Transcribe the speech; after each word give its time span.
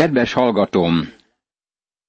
Kedves 0.00 0.32
hallgatóm! 0.32 1.12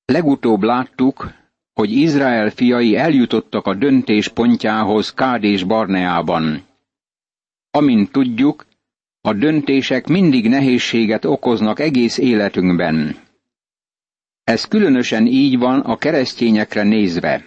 Legutóbb 0.05 0.61
láttuk, 0.63 1.33
hogy 1.73 1.91
Izrael 1.91 2.49
fiai 2.49 2.95
eljutottak 2.95 3.65
a 3.65 3.73
döntés 3.73 4.27
pontjához 4.27 5.13
Kádés 5.13 5.63
Barneában. 5.63 6.65
Amint 7.71 8.11
tudjuk, 8.11 8.65
a 9.21 9.33
döntések 9.33 10.07
mindig 10.07 10.49
nehézséget 10.49 11.25
okoznak 11.25 11.79
egész 11.79 12.17
életünkben. 12.17 13.15
Ez 14.43 14.65
különösen 14.65 15.25
így 15.25 15.57
van 15.57 15.79
a 15.79 15.97
keresztényekre 15.97 16.83
nézve. 16.83 17.45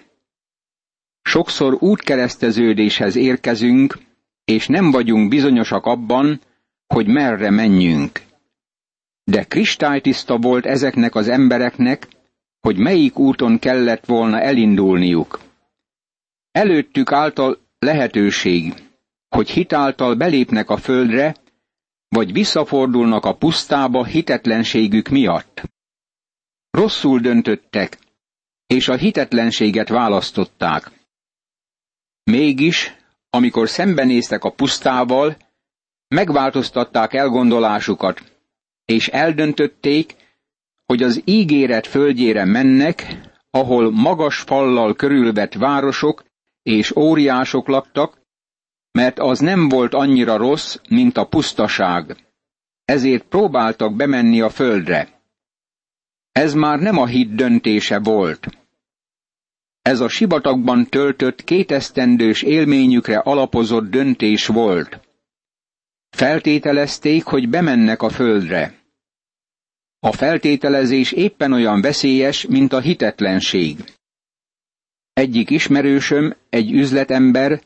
Sokszor 1.22 1.76
útkereszteződéshez 1.80 3.16
érkezünk, 3.16 3.98
és 4.44 4.66
nem 4.66 4.90
vagyunk 4.90 5.28
bizonyosak 5.28 5.86
abban, 5.86 6.40
hogy 6.86 7.06
merre 7.06 7.50
menjünk. 7.50 8.32
De 9.24 9.44
kristálytiszta 9.44 10.38
volt 10.38 10.66
ezeknek 10.66 11.14
az 11.14 11.28
embereknek, 11.28 12.08
hogy 12.60 12.78
melyik 12.78 13.18
úton 13.18 13.58
kellett 13.58 14.04
volna 14.04 14.40
elindulniuk. 14.40 15.40
Előttük 16.50 17.12
által 17.12 17.58
lehetőség, 17.78 18.74
hogy 19.28 19.50
hitáltal 19.50 20.14
belépnek 20.14 20.70
a 20.70 20.76
földre, 20.76 21.36
vagy 22.08 22.32
visszafordulnak 22.32 23.24
a 23.24 23.36
pusztába 23.36 24.04
hitetlenségük 24.04 25.08
miatt. 25.08 25.62
Rosszul 26.70 27.20
döntöttek, 27.20 27.98
és 28.66 28.88
a 28.88 28.96
hitetlenséget 28.96 29.88
választották. 29.88 30.90
Mégis, 32.24 32.96
amikor 33.30 33.68
szembenéztek 33.68 34.44
a 34.44 34.50
pusztával, 34.52 35.36
megváltoztatták 36.08 37.12
elgondolásukat, 37.14 38.33
és 38.84 39.08
eldöntötték, 39.08 40.14
hogy 40.86 41.02
az 41.02 41.22
ígéret 41.24 41.86
földjére 41.86 42.44
mennek, 42.44 43.18
ahol 43.50 43.90
magas 43.90 44.40
fallal 44.40 44.94
körülvett 44.94 45.54
városok 45.54 46.24
és 46.62 46.96
óriások 46.96 47.68
laktak, 47.68 48.22
mert 48.92 49.18
az 49.18 49.38
nem 49.38 49.68
volt 49.68 49.94
annyira 49.94 50.36
rossz, 50.36 50.76
mint 50.88 51.16
a 51.16 51.26
pusztaság. 51.26 52.16
Ezért 52.84 53.24
próbáltak 53.24 53.96
bemenni 53.96 54.40
a 54.40 54.48
földre. 54.48 55.20
Ez 56.32 56.54
már 56.54 56.78
nem 56.78 56.98
a 56.98 57.06
hit 57.06 57.34
döntése 57.34 57.98
volt. 57.98 58.46
Ez 59.82 60.00
a 60.00 60.08
sivatagban 60.08 60.86
töltött 60.86 61.44
kétesztendős 61.44 62.42
élményükre 62.42 63.18
alapozott 63.18 63.90
döntés 63.90 64.46
volt. 64.46 65.00
Feltételezték, 66.14 67.24
hogy 67.24 67.48
bemennek 67.48 68.02
a 68.02 68.08
földre. 68.08 68.74
A 70.00 70.12
feltételezés 70.12 71.12
éppen 71.12 71.52
olyan 71.52 71.80
veszélyes, 71.80 72.46
mint 72.46 72.72
a 72.72 72.80
hitetlenség. 72.80 73.84
Egyik 75.12 75.50
ismerősöm, 75.50 76.34
egy 76.50 76.72
üzletember, 76.72 77.60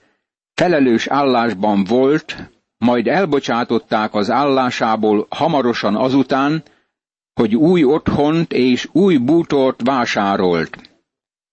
felelős 0.55 1.07
állásban 1.07 1.85
volt, 1.85 2.37
majd 2.79 3.07
elbocsátották 3.07 4.15
az 4.15 4.31
állásából 4.31 5.27
hamarosan 5.31 5.97
azután, 5.97 6.63
hogy 7.35 7.57
új 7.57 7.85
otthont 7.85 8.53
és 8.53 8.89
új 8.93 9.17
bútort 9.17 9.81
vásárolt. 9.83 10.79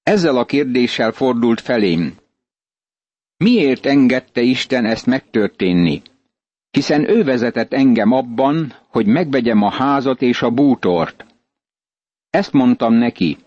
Ezzel 0.04 0.38
a 0.38 0.46
kérdéssel 0.46 1.12
fordult 1.12 1.62
felém. 1.62 2.16
Miért 3.38 3.86
engedte 3.86 4.42
Isten 4.42 4.86
ezt 4.86 5.06
megtörténni? 5.06 6.02
Hiszen 6.76 7.10
ő 7.10 7.24
vezetett 7.24 7.74
engem 7.74 8.12
abban, 8.12 8.74
hogy 8.88 9.06
megvegyem 9.06 9.62
a 9.62 9.70
házat 9.70 10.22
és 10.22 10.42
a 10.42 10.50
bútort. 10.50 11.26
Ezt 12.30 12.52
mondtam 12.52 12.94
neki. 12.94 13.38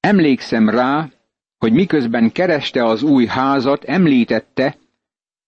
Emlékszem 0.00 0.68
rá, 0.68 1.10
hogy 1.58 1.72
miközben 1.72 2.32
kereste 2.32 2.84
az 2.84 3.02
új 3.02 3.26
házat, 3.26 3.84
említette, 3.84 4.76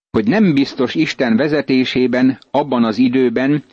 hogy 0.09 0.27
nem 0.27 0.53
biztos 0.53 0.95
Isten 0.95 1.35
vezetésében 1.35 2.39
abban 2.51 2.83
az 2.83 2.97
időben, 2.97 3.63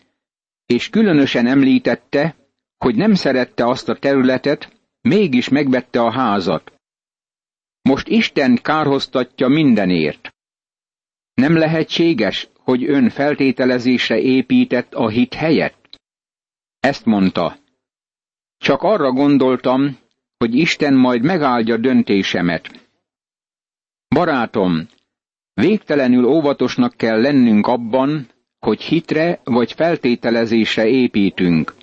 és 0.66 0.90
különösen 0.90 1.46
említette, 1.46 2.36
hogy 2.78 2.94
nem 2.94 3.14
szerette 3.14 3.66
azt 3.66 3.88
a 3.88 3.98
területet, 3.98 4.72
mégis 5.00 5.48
megvette 5.48 6.00
a 6.00 6.10
házat. 6.10 6.72
Most 7.82 8.08
Isten 8.08 8.58
kárhoztatja 8.62 9.48
mindenért. 9.48 10.34
Nem 11.34 11.56
lehetséges, 11.56 12.48
hogy 12.64 12.84
ön 12.84 13.08
feltételezésre 13.10 14.18
épített 14.18 14.94
a 14.94 15.08
hit 15.08 15.34
helyett? 15.34 16.00
Ezt 16.80 17.04
mondta. 17.04 17.56
Csak 18.58 18.82
arra 18.82 19.12
gondoltam, 19.12 19.98
hogy 20.36 20.54
Isten 20.54 20.94
majd 20.94 21.22
megáldja 21.22 21.76
döntésemet. 21.76 22.88
Barátom, 24.08 24.88
végtelenül 25.54 26.24
óvatosnak 26.24 26.96
kell 26.96 27.20
lennünk 27.20 27.66
abban, 27.66 28.28
hogy 28.58 28.80
hitre 28.82 29.40
vagy 29.44 29.72
feltételezésre 29.72 30.86
építünk. 30.86 31.74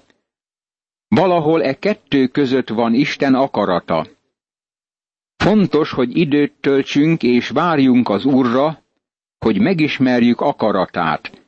Valahol 1.07 1.63
e 1.63 1.73
kettő 1.79 2.27
között 2.27 2.69
van 2.69 2.93
Isten 2.93 3.35
akarata. 3.35 4.07
Fontos, 5.35 5.91
hogy 5.91 6.17
időt 6.17 6.53
töltsünk 6.59 7.23
és 7.23 7.49
várjunk 7.49 8.09
az 8.09 8.25
Úrra, 8.25 8.80
hogy 9.45 9.59
megismerjük 9.59 10.41
akaratát. 10.41 11.41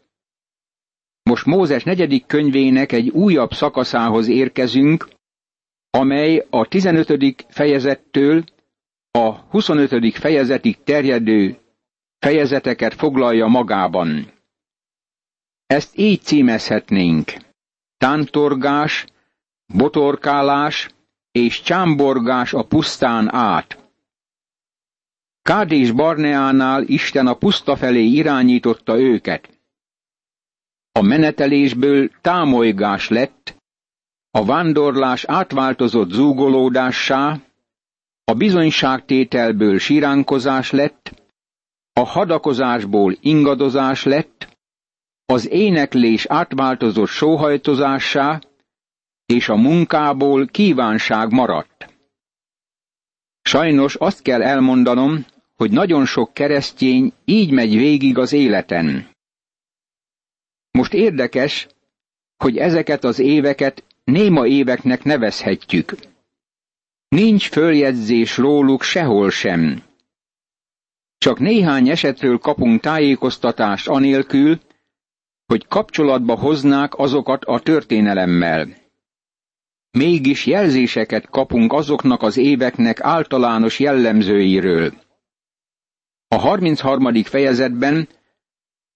Most 1.24 1.46
Mózes 1.46 1.84
negyedik 1.84 2.26
könyvének 2.26 2.92
egy 2.92 3.09
újabb 3.09 3.54
szakaszához 3.54 4.28
érkezünk, 4.28 5.08
amely 5.90 6.46
a 6.50 6.68
15. 6.68 7.46
fejezettől 7.50 8.44
a 9.12 9.31
25. 9.31 10.14
fejezetig 10.18 10.84
terjedő 10.84 11.58
fejezeteket 12.20 12.94
foglalja 12.94 13.48
magában. 13.48 14.31
Ezt 15.66 15.98
így 15.98 16.22
címezhetnénk. 16.22 17.31
Tántorgás, 17.98 19.06
botorkálás 19.74 20.90
és 21.31 21.62
csámborgás 21.62 22.54
a 22.54 22.64
pusztán 22.64 23.34
át. 23.34 23.83
Kádés 25.44 25.92
Barneánál 25.92 26.84
Isten 26.84 27.28
a 27.28 27.34
puszta 27.34 27.76
felé 27.76 28.04
irányította 28.04 29.00
őket. 29.00 29.50
A 30.92 31.02
menetelésből 31.02 32.09
támolygás 32.22 33.09
lett, 33.09 33.56
a 34.31 34.46
vándorlás 34.46 35.24
átváltozott 35.26 36.12
zúgolódássá, 36.12 37.40
a 38.24 38.34
bizonyságtételből 38.34 39.80
siránkozás 39.80 40.72
lett, 40.72 41.26
a 41.94 42.04
hadakozásból 42.04 43.16
ingadozás 43.22 44.04
lett, 44.04 44.58
az 45.25 45.50
éneklés 45.50 46.25
átváltozott 46.25 47.08
sóhajtozássá, 47.10 48.42
és 49.25 49.50
a 49.50 49.56
munkából 49.56 50.48
kívánság 50.48 51.31
maradt. 51.31 51.94
Sajnos 53.42 53.96
azt 53.96 54.22
kell 54.22 54.42
elmondanom, 54.42 55.25
hogy 55.63 55.72
nagyon 55.72 56.06
sok 56.06 56.34
keresztény 56.34 57.13
így 57.25 57.51
megy 57.51 57.75
végig 57.75 58.18
az 58.18 58.34
életen. 58.34 59.09
Most 60.72 60.94
érdekes, 60.94 61.68
hogy 62.38 62.57
ezeket 62.57 63.03
az 63.03 63.19
éveket 63.19 63.84
néma 64.03 64.47
éveknek 64.47 65.03
nevezhetjük. 65.03 65.96
Nincs 67.07 67.50
följegyzés 67.50 68.38
róluk 68.38 68.81
sehol 68.84 69.29
sem. 69.29 69.84
Csak 71.18 71.40
néhány 71.40 71.90
esetről 71.90 72.38
kapunk 72.38 72.81
tájékoztatást 72.81 73.88
anélkül, 73.88 74.59
hogy 75.45 75.68
kapcsolatba 75.68 76.35
hoznák 76.35 76.97
azokat 76.97 77.45
a 77.45 77.59
történelemmel. 77.59 78.68
Mégis 79.91 80.45
jelzéseket 80.45 81.30
kapunk 81.30 81.74
azoknak 81.74 82.21
az 82.21 82.38
éveknek 82.38 83.00
általános 83.01 83.80
jellemzőiről. 83.80 85.03
A 86.33 86.39
33. 86.39 87.24
fejezetben, 87.24 88.07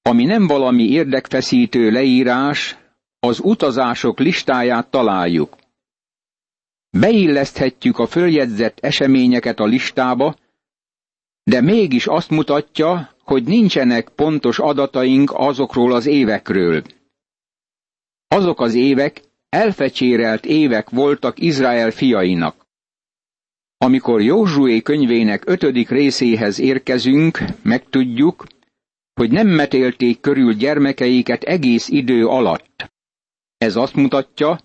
ami 0.02 0.24
nem 0.26 0.48
valami 0.48 0.84
érdekfeszítő 0.84 1.92
leírás, 1.92 2.78
az 3.20 3.40
utazások 3.44 4.20
listáját 4.20 4.88
találjuk. 4.88 5.56
Beilleszthetjük 6.90 8.00
a 8.00 8.08
följegyzett 8.08 8.80
eseményeket 8.80 9.60
a 9.60 9.66
listába, 9.66 10.36
de 11.44 11.62
mégis 11.62 12.08
azt 12.08 12.30
mutatja, 12.30 13.10
hogy 13.24 13.44
nincsenek 13.44 14.10
pontos 14.10 14.60
adataink 14.60 15.32
azokról 15.34 15.94
az 15.94 16.06
évekről. 16.06 16.82
Azok 18.28 18.62
az 18.62 18.74
évek 18.74 19.22
elfecsérelt 19.50 20.46
évek 20.46 20.90
voltak 20.90 21.40
Izrael 21.40 21.92
fiainak. 21.92 22.57
Amikor 23.78 24.22
Józsué 24.22 24.82
könyvének 24.82 25.44
ötödik 25.46 25.90
részéhez 25.90 26.60
érkezünk, 26.60 27.40
megtudjuk, 27.64 28.46
hogy 29.14 29.32
nem 29.32 29.48
metélték 29.48 30.20
körül 30.20 30.54
gyermekeiket 30.54 31.44
egész 31.44 31.88
idő 31.88 32.26
alatt. 32.26 32.92
Ez 33.58 33.76
azt 33.76 33.96
mutatja, 33.96 34.60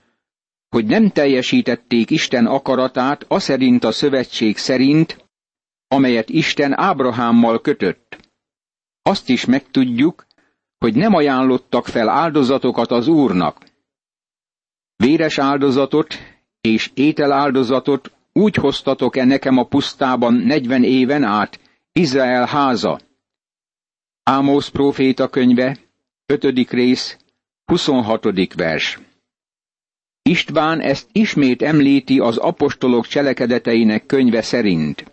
hogy 0.69 0.87
nem 0.87 1.11
teljesítették 1.11 2.11
Isten 2.11 2.47
akaratát 2.47 3.25
aszerint 3.29 3.85
a 3.85 3.93
szövetség 3.93 4.57
szerint, 4.57 5.25
amelyet 5.89 6.29
Isten 6.29 6.79
Ábrahámmal 6.79 7.61
kötött. 7.61 8.31
Azt 9.03 9.29
is 9.29 9.45
megtudjuk, 9.45 10.27
hogy 10.79 10.95
nem 10.95 11.15
ajánlottak 11.15 11.87
fel 11.87 12.09
áldozatokat 12.09 12.91
az 12.91 13.09
Úrnak. 13.09 13.65
Véres 14.97 15.39
áldozatot 15.39 16.15
és 16.61 16.91
ételáldozatot 16.95 18.13
úgy 18.33 18.55
hoztatok-e 18.55 19.25
nekem 19.25 19.57
a 19.59 19.65
pusztában 19.65 20.35
negyven 20.35 20.85
éven 20.85 21.23
át, 21.25 21.61
Izrael 21.93 22.47
háza? 22.47 23.01
Ámos 24.23 24.71
próféta 24.71 25.29
könyve, 25.29 25.79
5. 26.27 26.71
rész, 26.71 27.17
26. 27.65 28.55
vers. 28.55 28.99
István 30.23 30.81
ezt 30.81 31.09
ismét 31.13 31.63
említi 31.63 32.19
az 32.19 32.37
apostolok 32.37 33.07
cselekedeteinek 33.07 34.07
könyve 34.07 34.43
szerint. 34.43 35.05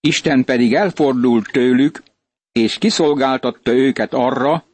Isten 0.00 0.44
pedig 0.44 0.74
elfordult 0.74 1.50
tőlük, 1.52 2.02
és 2.52 2.78
kiszolgáltatta 2.78 3.72
őket 3.72 4.12
arra, 4.14 4.64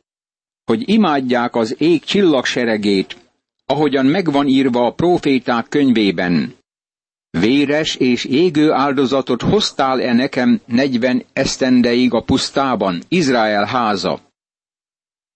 hogy 0.65 0.89
imádják 0.89 1.55
az 1.55 1.81
ég 1.81 2.05
csillagseregét, 2.05 3.17
ahogyan 3.67 4.07
megvan 4.07 4.47
írva 4.47 4.87
a 4.87 4.93
próféták 4.93 5.69
könyvében. 5.69 6.55
Véres 7.31 7.95
és 7.95 8.25
égő 8.25 8.73
áldozatot 8.73 9.43
hoztál-e 9.43 10.13
nekem 10.13 10.61
negyven 10.67 11.25
esztendeig 11.33 12.13
a 12.15 12.23
pusztában, 12.23 13.03
Izrael 13.09 13.65
háza? 13.65 14.21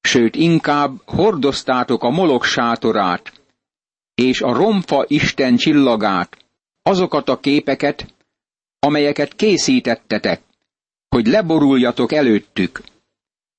Sőt, 0.00 0.34
inkább 0.34 1.00
hordoztátok 1.04 2.02
a 2.02 2.10
molok 2.10 2.44
sátorát, 2.44 3.32
és 4.14 4.40
a 4.40 4.52
romfa 4.52 5.04
Isten 5.08 5.56
csillagát, 5.56 6.36
azokat 6.82 7.28
a 7.28 7.40
képeket, 7.40 8.14
amelyeket 8.78 9.34
készítettetek, 9.34 10.42
hogy 11.08 11.26
leboruljatok 11.26 12.12
előttük. 12.12 12.82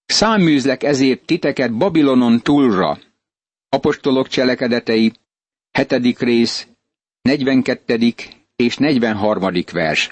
Száműzlek 0.06 0.84
ezért 0.84 1.26
titeket 1.26 1.74
Babilonon 1.78 2.42
túlra. 2.42 3.00
Apostolok 3.70 4.28
cselekedetei, 4.28 5.14
hetedik 5.72 6.20
rész, 6.20 6.68
42. 7.26 8.14
és 8.56 8.78
43. 8.78 9.64
vers. 9.72 10.12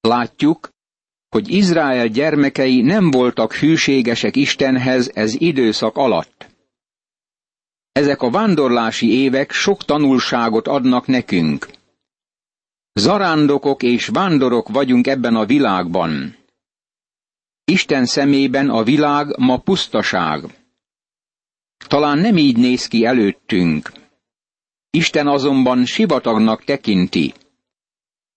Látjuk, 0.00 0.68
hogy 1.28 1.48
Izrael 1.50 2.06
gyermekei 2.08 2.80
nem 2.80 3.10
voltak 3.10 3.54
hűségesek 3.54 4.36
Istenhez 4.36 5.10
ez 5.14 5.34
időszak 5.40 5.96
alatt. 5.96 6.46
Ezek 7.92 8.22
a 8.22 8.30
vándorlási 8.30 9.12
évek 9.12 9.50
sok 9.52 9.84
tanulságot 9.84 10.68
adnak 10.68 11.06
nekünk. 11.06 11.68
Zarándokok 12.92 13.82
és 13.82 14.06
vándorok 14.06 14.68
vagyunk 14.68 15.06
ebben 15.06 15.34
a 15.34 15.46
világban. 15.46 16.36
Isten 17.64 18.06
szemében 18.06 18.70
a 18.70 18.82
világ 18.82 19.38
ma 19.38 19.58
pusztaság. 19.58 20.44
Talán 21.86 22.18
nem 22.18 22.36
így 22.36 22.56
néz 22.56 22.86
ki 22.86 23.04
előttünk. 23.04 24.02
Isten 24.94 25.26
azonban 25.26 25.84
sivatagnak 25.84 26.64
tekinti. 26.64 27.34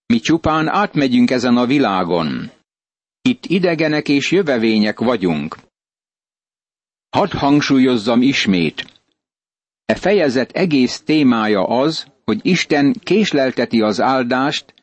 Mi 0.06 0.20
csupán 0.20 0.68
átmegyünk 0.68 1.32
ezen 1.32 1.58
a 1.58 1.66
világon. 1.66 2.52
Itt 3.22 3.46
idegenek 3.46 4.08
és 4.10 4.32
jövevények 4.32 5.00
vagyunk. 5.00 5.58
Hadd 7.10 7.38
hangsúlyozzam 7.38 8.22
ismét. 8.22 9.02
E 9.86 9.96
fejezet 9.96 10.52
egész 10.52 11.02
témája 11.02 11.68
az, 11.68 12.08
hogy 12.24 12.40
Isten 12.42 12.94
késlelteti 13.04 13.82
az 13.82 14.02
áldást, 14.02 14.74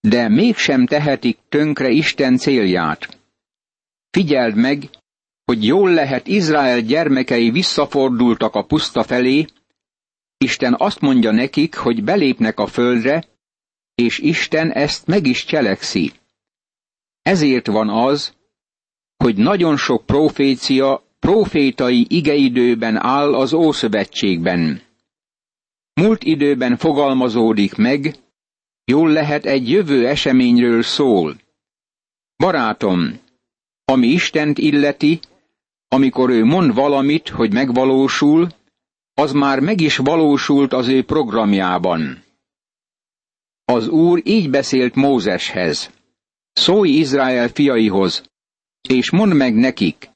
de 0.00 0.28
mégsem 0.28 0.86
tehetik 0.86 1.38
tönkre 1.48 1.88
Isten 1.88 2.36
célját. 2.36 3.18
Figyeld 4.10 4.54
meg, 4.54 4.90
hogy 5.44 5.64
jól 5.64 5.90
lehet 5.90 6.26
Izrael 6.26 6.80
gyermekei 6.80 7.50
visszafordultak 7.50 8.54
a 8.54 8.64
puszta 8.64 9.02
felé, 9.02 9.46
Isten 10.42 10.74
azt 10.78 11.00
mondja 11.00 11.30
nekik, 11.30 11.74
hogy 11.74 12.04
belépnek 12.04 12.58
a 12.58 12.66
földre, 12.66 13.24
és 13.94 14.18
Isten 14.18 14.72
ezt 14.72 15.06
meg 15.06 15.26
is 15.26 15.44
cselekszi. 15.44 16.12
Ezért 17.22 17.66
van 17.66 17.88
az, 17.88 18.34
hogy 19.16 19.36
nagyon 19.36 19.76
sok 19.76 20.06
profécia 20.06 21.02
profétai 21.18 22.06
igeidőben 22.08 22.96
áll 22.96 23.34
az 23.34 23.52
Ószövetségben. 23.52 24.82
Múlt 25.94 26.24
időben 26.24 26.76
fogalmazódik 26.76 27.74
meg, 27.74 28.14
jól 28.84 29.10
lehet 29.10 29.44
egy 29.46 29.70
jövő 29.70 30.06
eseményről 30.06 30.82
szól. 30.82 31.36
Barátom, 32.36 33.20
ami 33.84 34.06
Istent 34.06 34.58
illeti, 34.58 35.20
amikor 35.88 36.30
ő 36.30 36.44
mond 36.44 36.74
valamit, 36.74 37.28
hogy 37.28 37.52
megvalósul, 37.52 38.48
az 39.14 39.32
már 39.32 39.60
meg 39.60 39.80
is 39.80 39.96
valósult 39.96 40.72
az 40.72 40.88
ő 40.88 41.04
programjában. 41.04 42.24
Az 43.64 43.88
Úr 43.88 44.20
így 44.24 44.50
beszélt 44.50 44.94
Mózeshez. 44.94 45.90
Szólj 46.52 46.90
Izrael 46.90 47.48
fiaihoz, 47.48 48.22
és 48.88 49.10
mondd 49.10 49.34
meg 49.34 49.54
nekik, 49.54 50.10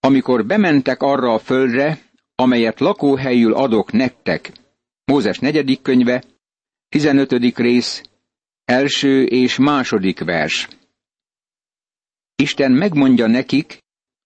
amikor 0.00 0.46
bementek 0.46 1.02
arra 1.02 1.34
a 1.34 1.38
földre, 1.38 1.98
amelyet 2.34 2.80
lakóhelyül 2.80 3.54
adok 3.54 3.92
nektek. 3.92 4.52
Mózes 5.04 5.38
negyedik 5.38 5.82
könyve, 5.82 6.24
15. 6.88 7.56
rész, 7.56 8.02
első 8.64 9.24
és 9.24 9.58
második 9.58 10.20
vers. 10.24 10.68
Isten 12.36 12.72
megmondja 12.72 13.26
nekik, 13.26 13.78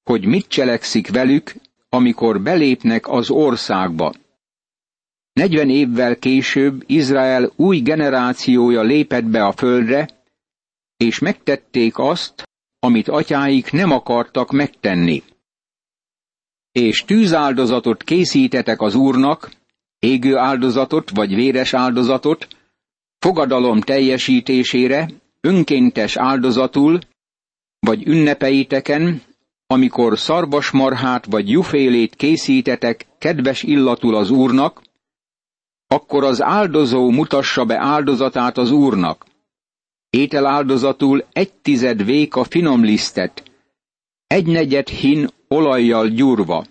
hogy 0.02 0.24
mit 0.24 0.46
cselekszik 0.46 1.08
velük, 1.08 1.54
amikor 1.94 2.40
belépnek 2.40 3.08
az 3.08 3.30
országba. 3.30 4.14
Negyven 5.32 5.70
évvel 5.70 6.16
később 6.16 6.82
Izrael 6.86 7.52
új 7.56 7.78
generációja 7.78 8.82
lépett 8.82 9.24
be 9.24 9.44
a 9.44 9.52
földre, 9.52 10.08
és 10.96 11.18
megtették 11.18 11.98
azt, 11.98 12.42
amit 12.78 13.08
atyáik 13.08 13.72
nem 13.72 13.90
akartak 13.90 14.50
megtenni. 14.50 15.22
És 16.72 17.04
tűzáldozatot 17.04 18.02
készítetek 18.02 18.80
az 18.80 18.94
Úrnak, 18.94 19.50
égő 19.98 20.36
áldozatot 20.36 21.10
vagy 21.10 21.34
véres 21.34 21.74
áldozatot, 21.74 22.48
fogadalom 23.18 23.80
teljesítésére, 23.80 25.08
önkéntes 25.40 26.16
áldozatul, 26.16 26.98
vagy 27.78 28.06
ünnepeiteken, 28.06 29.22
amikor 29.66 30.18
szarvasmarhát 30.18 31.24
vagy 31.24 31.50
jufélét 31.50 32.14
készítetek 32.14 33.06
kedves 33.18 33.62
illatul 33.62 34.14
az 34.14 34.30
Úrnak, 34.30 34.82
akkor 35.86 36.24
az 36.24 36.42
áldozó 36.42 37.10
mutassa 37.10 37.64
be 37.64 37.78
áldozatát 37.78 38.58
az 38.58 38.70
Úrnak. 38.70 39.26
Étel 40.10 40.46
áldozatul 40.46 41.24
egy 41.32 41.52
tized 41.52 42.04
véka 42.04 42.44
finom 42.44 42.84
lisztet, 42.84 43.42
egy 44.26 44.46
negyed 44.46 44.88
hin 44.88 45.28
olajjal 45.48 46.08
gyúrva. 46.08 46.64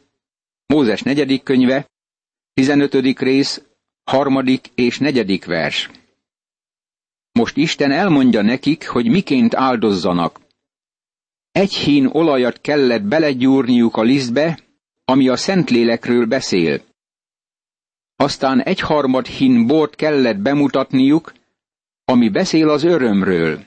Mózes 0.65 1.01
negyedik 1.01 1.43
könyve, 1.43 1.91
15. 2.53 3.19
rész, 3.19 3.61
harmadik 4.03 4.67
és 4.75 4.99
negyedik 4.99 5.45
vers. 5.45 5.89
Most 7.31 7.57
Isten 7.57 7.91
elmondja 7.91 8.41
nekik, 8.41 8.87
hogy 8.87 9.09
miként 9.09 9.55
áldozzanak. 9.55 10.39
Egy 11.53 11.73
hín 11.73 12.05
olajat 12.05 12.61
kellett 12.61 13.01
belegyúrniuk 13.03 13.97
a 13.97 14.01
lisztbe, 14.01 14.59
ami 15.05 15.27
a 15.27 15.35
Szentlélekről 15.35 16.25
beszél. 16.25 16.81
Aztán 18.15 18.61
egy 18.61 18.79
harmad 18.79 19.25
hín 19.25 19.67
bort 19.67 19.95
kellett 19.95 20.37
bemutatniuk, 20.37 21.33
ami 22.05 22.29
beszél 22.29 22.69
az 22.69 22.83
örömről. 22.83 23.65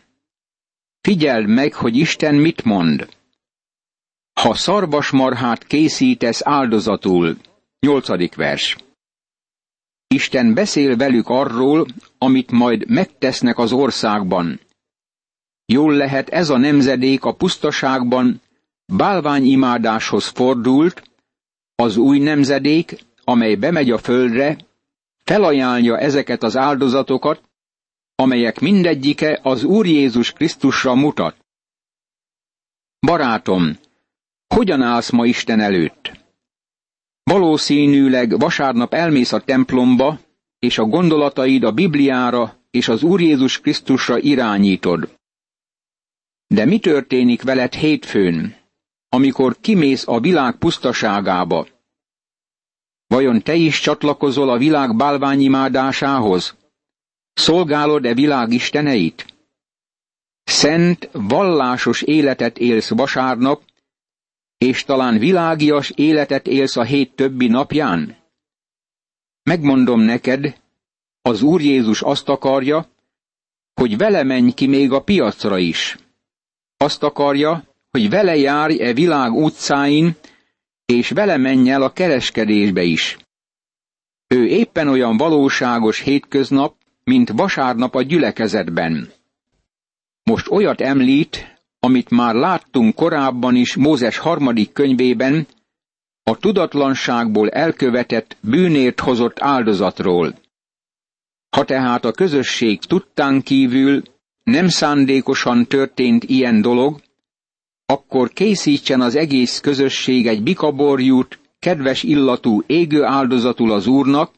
Figyeld 1.01 1.47
meg, 1.49 1.75
hogy 1.75 1.97
Isten 1.97 2.35
mit 2.35 2.65
mond. 2.65 3.09
Ha 4.41 4.55
szarvasmarhát 4.55 5.65
készítesz 5.67 6.41
áldozatul, 6.45 7.37
nyolcadik 7.81 8.35
vers. 8.35 8.77
Isten 10.07 10.55
beszél 10.55 10.97
velük 10.97 11.29
arról, 11.29 11.87
amit 12.19 12.51
majd 12.51 12.89
megtesznek 12.91 13.59
az 13.59 13.73
országban. 13.73 14.61
Jól 15.67 15.95
lehet 15.95 16.29
ez 16.29 16.51
a 16.51 16.57
nemzedék 16.57 17.25
a 17.25 17.35
pusztaságban 17.35 18.41
bálványimádáshoz 18.87 20.27
fordult, 20.27 21.03
az 21.75 21.97
új 21.97 22.19
nemzedék, 22.19 23.05
amely 23.25 23.55
bemegy 23.55 23.91
a 23.91 23.99
földre, 23.99 24.57
felajánlja 25.25 25.99
ezeket 25.99 26.43
az 26.43 26.57
áldozatokat, 26.57 27.43
amelyek 28.15 28.61
mindegyike 28.61 29.41
az 29.43 29.65
Úr 29.65 29.87
Jézus 29.87 30.33
Krisztusra 30.33 30.95
mutat. 30.95 31.37
Barátom, 33.01 33.77
hogyan 34.55 34.83
állsz 34.83 35.11
ma 35.11 35.27
Isten 35.27 35.61
előtt? 35.61 36.13
Valószínűleg 37.23 38.39
vasárnap 38.39 38.95
elmész 38.95 39.33
a 39.33 39.41
templomba, 39.41 40.19
és 40.59 40.79
a 40.79 40.85
gondolataid 40.85 41.63
a 41.63 41.73
Bibliára 41.73 42.57
és 42.71 42.89
az 42.89 43.03
Úr 43.03 43.21
Jézus 43.21 43.61
Krisztusra 43.61 44.19
irányítod. 44.19 45.17
De 46.47 46.65
mi 46.65 46.79
történik 46.79 47.43
veled 47.43 47.73
hétfőn, 47.75 48.57
amikor 49.09 49.57
kimész 49.61 50.07
a 50.07 50.21
világ 50.21 50.57
pusztaságába? 50.57 51.67
Vajon 53.07 53.43
te 53.43 53.55
is 53.55 53.81
csatlakozol 53.81 54.51
a 54.51 54.59
világ 54.59 54.97
bálványimádásához? 54.97 56.57
Szolgálod-e 57.33 58.15
világ 58.15 58.53
isteneit? 58.53 59.27
Szent, 60.45 61.09
vallásos 61.13 62.03
életet 62.03 62.59
élsz 62.59 62.89
vasárnap, 62.89 63.63
és 64.59 64.85
talán 64.85 65.19
világias 65.19 65.91
életet 65.91 66.47
élsz 66.47 66.77
a 66.77 66.83
hét 66.83 67.15
többi 67.15 67.47
napján? 67.47 68.17
Megmondom 69.43 70.01
neked, 70.01 70.61
az 71.23 71.43
Úr 71.43 71.61
Jézus 71.61 72.03
azt 72.03 72.29
akarja, 72.29 72.89
hogy 73.75 73.97
vele 73.97 74.23
menj 74.23 74.53
ki 74.53 74.67
még 74.67 74.93
a 74.93 75.03
piacra 75.03 75.59
is. 75.59 75.97
Azt 76.77 77.03
akarja, 77.03 77.63
hogy 77.91 78.11
vele 78.11 78.37
járj 78.37 78.83
e 78.83 78.93
világ 78.93 79.33
utcáin, 79.33 80.17
és 80.87 81.11
vele 81.11 81.37
menj 81.37 81.71
el 81.71 81.83
a 81.83 81.93
kereskedésbe 81.93 82.83
is. 82.83 83.17
Ő 84.27 84.47
éppen 84.47 84.89
olyan 84.89 85.17
valóságos 85.17 86.01
hétköznap, 86.01 86.75
mint 87.05 87.31
vasárnap 87.31 87.95
a 87.95 88.03
gyülekezetben. 88.03 89.13
Most 90.23 90.51
olyat 90.51 90.81
említ, 90.81 91.61
amit 91.81 92.11
már 92.11 92.35
láttunk 92.35 92.95
korábban 92.95 93.55
is 93.55 93.77
Mózes 93.77 94.17
harmadik 94.19 94.73
könyvében, 94.73 95.47
a 96.23 96.37
tudatlanságból 96.37 97.51
elkövetett 97.51 98.37
bűnért 98.41 99.01
hozott 99.01 99.41
áldozatról. 99.41 100.35
Ha 101.57 101.65
tehát 101.65 102.05
a 102.05 102.13
közösség 102.13 102.81
tudtán 102.81 103.43
kívül 103.43 104.03
nem 104.51 104.69
szándékosan 104.69 105.67
történt 105.67 106.25
ilyen 106.25 106.61
dolog, 106.61 107.01
akkor 107.87 108.31
készítsen 108.33 109.01
az 109.01 109.15
egész 109.15 109.61
közösség 109.61 110.27
egy 110.27 110.43
bikaborjút, 110.43 111.39
kedves 111.59 112.03
illatú 112.03 112.63
égő 112.67 113.03
áldozatul 113.05 113.73
az 113.73 113.87
Úrnak, 113.87 114.35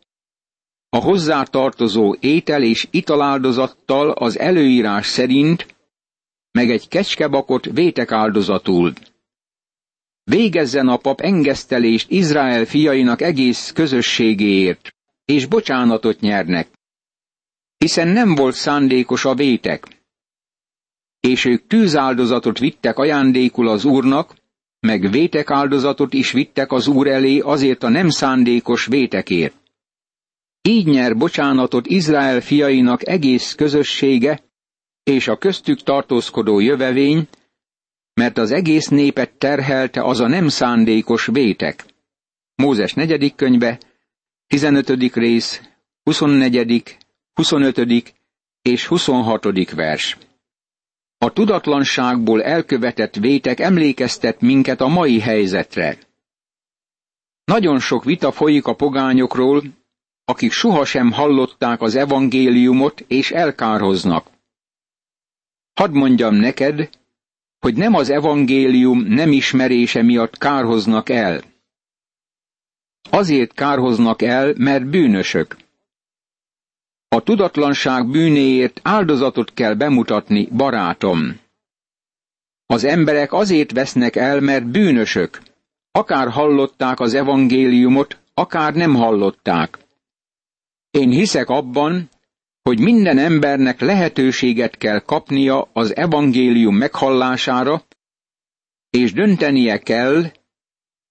a 0.89 0.97
hozzá 0.97 1.43
tartozó 1.43 2.15
étel 2.21 2.63
és 2.63 2.89
italáldozattal 2.91 4.11
az 4.11 4.39
előírás 4.39 5.07
szerint, 5.07 5.75
meg 6.51 6.71
egy 6.71 6.89
kecskebakot 6.89 7.65
vétek 7.65 8.13
áldozatul. 8.13 8.93
Végezzen 10.25 10.89
a 10.89 10.97
pap 10.97 11.21
engesztelést 11.21 12.11
Izrael 12.11 12.65
fiainak 12.65 13.21
egész 13.23 13.73
közösségéért, 13.73 14.95
és 15.25 15.47
bocsánatot 15.47 16.21
nyernek. 16.21 16.69
Hiszen 17.77 18.09
nem 18.09 18.35
volt 18.35 18.55
szándékos 18.55 19.25
a 19.25 19.35
vétek. 19.35 19.98
És 21.21 21.45
ők 21.45 21.67
tűzáldozatot 21.67 22.59
vittek 22.59 22.99
ajándékul 22.99 23.69
az 23.69 23.85
úrnak, 23.85 24.35
meg 24.81 25.11
vétek 25.11 25.51
áldozatot 25.51 26.15
is 26.15 26.33
vittek 26.33 26.73
az 26.73 26.87
úr 26.87 27.07
elé 27.07 27.39
azért 27.39 27.83
a 27.83 27.89
nem 27.89 28.09
szándékos 28.09 28.87
vétekért. 28.87 29.55
Így 30.63 30.87
nyer 30.87 31.17
bocsánatot 31.17 31.87
Izrael 31.87 32.41
fiainak 32.41 33.09
egész 33.09 33.55
közössége, 33.55 34.41
és 35.03 35.29
a 35.29 35.37
köztük 35.37 35.83
tartózkodó 35.83 36.61
jövevény, 36.61 37.29
mert 38.15 38.39
az 38.39 38.51
egész 38.51 38.89
népet 38.89 39.33
terhelte 39.33 40.03
az 40.03 40.21
a 40.21 40.27
nem 40.27 40.49
szándékos 40.49 41.27
vétek. 41.27 41.85
Mózes 42.55 42.95
negyedik 42.95 43.35
könyve, 43.35 43.79
15. 44.47 45.15
rész, 45.15 45.63
24., 46.03 46.97
25. 47.33 48.15
és 48.63 48.87
26. 48.87 49.71
vers. 49.71 50.17
A 51.19 51.33
tudatlanságból 51.33 52.43
elkövetett 52.43 53.15
vétek 53.15 53.61
emlékeztet 53.61 54.41
minket 54.41 54.81
a 54.81 54.89
mai 54.89 55.21
helyzetre. 55.21 55.99
Nagyon 57.45 57.81
sok 57.81 58.05
vita 58.05 58.33
folyik 58.33 58.67
a 58.67 58.75
pogányokról, 58.75 59.63
akik 60.25 60.53
sohasem 60.53 61.13
hallották 61.13 61.81
az 61.81 61.95
evangéliumot 61.95 63.01
és 63.01 63.31
elkárhoznak. 63.31 64.27
Hadd 65.75 65.91
mondjam 65.91 66.35
neked, 66.35 66.89
hogy 67.59 67.75
nem 67.75 67.95
az 67.95 68.11
evangélium 68.11 68.99
nem 69.01 69.33
ismerése 69.33 70.03
miatt 70.03 70.39
kárhoznak 70.39 71.09
el. 71.09 71.43
Azért 73.11 73.53
kárhoznak 73.53 74.23
el, 74.23 74.55
mert 74.57 74.87
bűnösök. 74.87 75.57
A 77.09 77.21
tudatlanság 77.23 78.07
bűnéért 78.11 78.81
áldozatot 78.83 79.55
kell 79.55 79.75
bemutatni, 79.75 80.47
barátom. 80.47 81.41
Az 82.67 82.85
emberek 82.85 83.33
azért 83.33 83.73
vesznek 83.73 84.17
el, 84.17 84.41
mert 84.41 84.67
bűnösök. 84.67 85.41
Akár 85.91 86.29
hallották 86.29 87.01
az 87.01 87.15
evangéliumot, 87.15 88.19
akár 88.35 88.75
nem 88.75 88.95
hallották. 88.95 89.79
Én 90.91 91.11
hiszek 91.11 91.49
abban, 91.49 92.09
hogy 92.63 92.79
minden 92.81 93.19
embernek 93.19 93.81
lehetőséget 93.81 94.77
kell 94.77 94.99
kapnia 94.99 95.69
az 95.73 95.97
evangélium 95.97 96.77
meghallására, 96.77 97.83
és 98.91 99.13
döntenie 99.13 99.79
kell, 99.79 100.23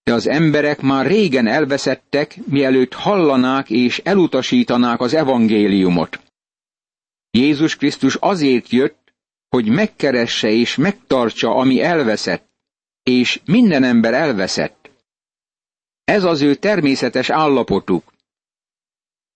de 0.07 0.13
az 0.13 0.27
emberek 0.27 0.81
már 0.81 1.05
régen 1.05 1.47
elveszettek, 1.47 2.37
mielőtt 2.45 2.93
hallanák 2.93 3.69
és 3.69 4.01
elutasítanák 4.03 4.99
az 4.99 5.13
evangéliumot. 5.13 6.19
Jézus 7.31 7.75
Krisztus 7.75 8.15
azért 8.15 8.69
jött, 8.69 9.13
hogy 9.49 9.69
megkeresse 9.69 10.49
és 10.49 10.75
megtartsa, 10.75 11.55
ami 11.55 11.81
elveszett, 11.81 12.47
és 13.03 13.39
minden 13.45 13.83
ember 13.83 14.13
elveszett. 14.13 14.91
Ez 16.03 16.23
az 16.23 16.41
ő 16.41 16.55
természetes 16.55 17.29
állapotuk. 17.29 18.13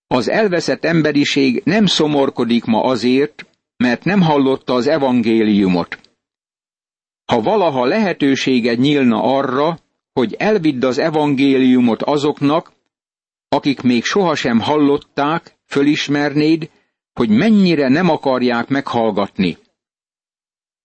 Az 0.07 0.29
elveszett 0.29 0.85
emberiség 0.85 1.61
nem 1.65 1.85
szomorkodik 1.85 2.65
ma 2.65 2.83
azért, 2.83 3.45
mert 3.77 4.03
nem 4.03 4.21
hallotta 4.21 4.73
az 4.73 4.87
evangéliumot. 4.87 5.99
Ha 7.25 7.41
valaha 7.41 7.85
lehetőséged 7.85 8.79
nyílna 8.79 9.23
arra, 9.23 9.79
hogy 10.13 10.33
elvidd 10.33 10.85
az 10.85 10.97
evangéliumot 10.97 12.01
azoknak, 12.03 12.71
akik 13.49 13.81
még 13.81 14.03
sohasem 14.03 14.59
hallották, 14.59 15.55
fölismernéd, 15.65 16.69
hogy 17.13 17.29
mennyire 17.29 17.87
nem 17.87 18.09
akarják 18.09 18.67
meghallgatni. 18.67 19.57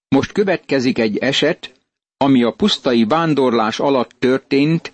Most 0.09 0.33
következik 0.33 0.99
egy 0.99 1.17
eset, 1.19 1.75
ami 2.17 2.43
a 2.43 2.53
pusztai 2.53 3.05
vándorlás 3.05 3.81
alatt 3.81 4.11
történt, 4.19 4.93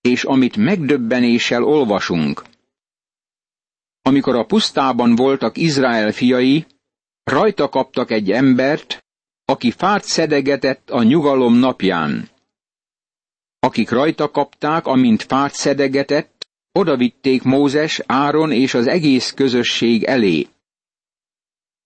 és 0.00 0.24
amit 0.24 0.56
megdöbbenéssel 0.56 1.64
olvasunk. 1.64 2.44
Amikor 4.02 4.36
a 4.36 4.44
pusztában 4.44 5.14
voltak 5.14 5.56
Izrael 5.56 6.12
fiai, 6.12 6.66
rajta 7.22 7.68
kaptak 7.68 8.10
egy 8.10 8.30
embert, 8.30 9.04
aki 9.44 9.70
fát 9.70 10.04
szedegetett 10.04 10.90
a 10.90 11.02
nyugalom 11.02 11.54
napján. 11.54 12.28
Akik 13.60 13.90
rajta 13.90 14.30
kapták, 14.30 14.86
amint 14.86 15.22
fát 15.22 15.52
szedegetett, 15.52 16.46
odavitték 16.72 17.42
Mózes, 17.42 18.00
Áron 18.06 18.52
és 18.52 18.74
az 18.74 18.86
egész 18.86 19.32
közösség 19.32 20.04
elé. 20.04 20.46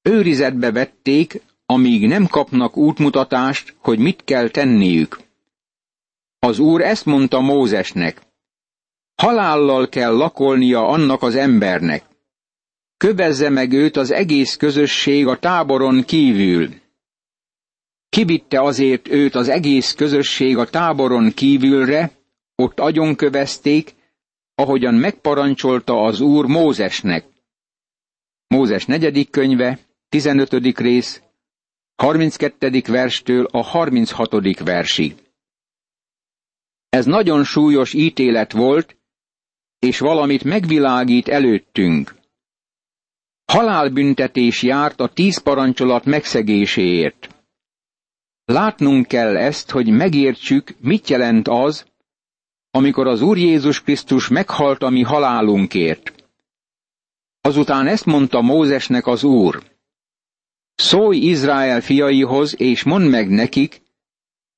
Őrizetbe 0.03 0.73
vették, 0.73 1.43
amíg 1.67 2.07
nem 2.07 2.27
kapnak 2.27 2.77
útmutatást, 2.77 3.75
hogy 3.79 3.99
mit 3.99 4.25
kell 4.25 4.49
tenniük. 4.49 5.21
Az 6.39 6.59
úr 6.59 6.81
ezt 6.81 7.05
mondta 7.05 7.41
Mózesnek. 7.41 8.21
Halállal 9.15 9.89
kell 9.89 10.13
lakolnia 10.13 10.89
annak 10.89 11.23
az 11.23 11.35
embernek. 11.35 12.05
Kövezze 12.97 13.49
meg 13.49 13.73
őt 13.73 13.97
az 13.97 14.11
egész 14.11 14.57
közösség 14.57 15.27
a 15.27 15.39
táboron 15.39 16.05
kívül. 16.05 16.82
Kivitte 18.17 18.61
azért 18.63 19.09
őt 19.09 19.35
az 19.35 19.49
egész 19.49 19.93
közösség 19.93 20.57
a 20.57 20.71
táboron 20.71 21.33
kívülre, 21.35 22.11
ott 22.55 22.81
agyonkövezték, 22.81 23.95
ahogyan 24.55 24.95
megparancsolta 24.95 26.03
az 26.03 26.21
Úr 26.21 26.47
Mózesnek. 26.47 27.25
Mózes 28.47 28.85
negyedik 28.85 29.31
könyve, 29.31 29.79
15. 30.09 30.79
rész, 30.79 31.23
32. 31.97 32.83
verstől 32.87 33.45
a 33.51 33.63
36. 33.63 34.59
versig. 34.59 35.15
Ez 36.89 37.07
nagyon 37.07 37.45
súlyos 37.45 37.93
ítélet 37.93 38.53
volt, 38.53 38.97
és 39.79 39.99
valamit 39.99 40.45
megvilágít 40.45 41.29
előttünk. 41.29 42.15
Halálbüntetés 43.45 44.63
járt 44.63 45.01
a 45.01 45.09
tíz 45.09 45.39
parancsolat 45.39 46.05
megszegéséért. 46.05 47.32
Látnunk 48.45 49.07
kell 49.07 49.37
ezt, 49.37 49.71
hogy 49.71 49.89
megértsük, 49.89 50.75
mit 50.81 51.09
jelent 51.09 51.49
az, 51.49 51.87
amikor 52.71 53.07
az 53.07 53.23
Úr 53.23 53.39
Jézus 53.39 53.83
Krisztus 53.83 54.29
meghalt 54.29 54.83
a 54.83 54.89
mi 54.89 55.03
halálunkért. 55.03 56.13
Azután 57.41 57.87
ezt 57.87 58.05
mondta 58.05 58.41
Mózesnek 58.41 59.07
az 59.07 59.25
Úr. 59.25 59.63
Szólj 60.75 61.19
Izrael 61.19 61.81
fiaihoz, 61.81 62.61
és 62.61 62.83
mondd 62.83 63.05
meg 63.05 63.29
nekik, 63.29 63.83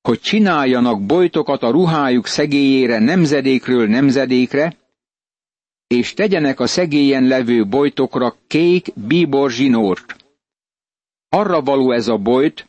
hogy 0.01 0.19
csináljanak 0.19 1.05
bojtokat 1.05 1.63
a 1.63 1.71
ruhájuk 1.71 2.27
szegélyére 2.27 2.99
nemzedékről 2.99 3.87
nemzedékre, 3.87 4.77
és 5.87 6.13
tegyenek 6.13 6.59
a 6.59 6.67
szegélyen 6.67 7.23
levő 7.23 7.65
bojtokra 7.65 8.35
kék 8.47 8.93
bíbor 8.95 9.51
zsinórt. 9.51 10.15
Arra 11.29 11.61
való 11.61 11.91
ez 11.91 12.07
a 12.07 12.17
bojt, 12.17 12.65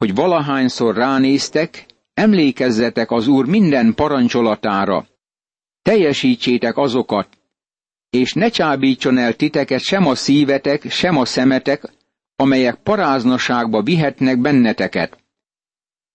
hogy 0.00 0.14
valahányszor 0.14 0.94
ránéztek, 0.94 1.86
emlékezzetek 2.14 3.10
az 3.10 3.28
Úr 3.28 3.46
minden 3.46 3.94
parancsolatára, 3.94 5.06
teljesítsétek 5.82 6.76
azokat, 6.76 7.28
és 8.10 8.32
ne 8.32 8.48
csábítson 8.48 9.18
el 9.18 9.34
titeket 9.34 9.80
sem 9.80 10.06
a 10.06 10.14
szívetek, 10.14 10.90
sem 10.90 11.16
a 11.16 11.24
szemetek, 11.24 11.82
amelyek 12.36 12.74
paráznaságba 12.74 13.82
vihetnek 13.82 14.38
benneteket, 14.38 15.18